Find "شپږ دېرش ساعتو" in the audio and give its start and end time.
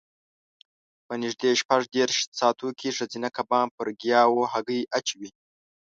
1.61-2.67